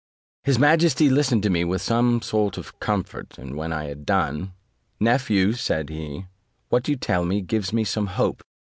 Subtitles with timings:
[0.43, 4.53] His majesty listened to me with some sort of comfort, and when I had done,
[4.99, 6.25] "Nephew," said he,
[6.69, 8.41] "what you tell me gives me some hope.